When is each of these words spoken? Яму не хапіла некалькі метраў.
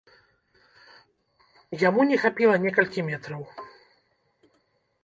Яму 1.87 2.01
не 2.13 2.17
хапіла 2.25 2.55
некалькі 2.65 2.99
метраў. 3.13 3.41